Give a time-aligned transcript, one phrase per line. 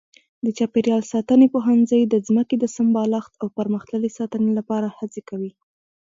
[0.45, 5.51] د چاپېریال ساتنې پوهنځی د ځمکې د سمبالښت او پرمختللې ساتنې لپاره هڅې کوي.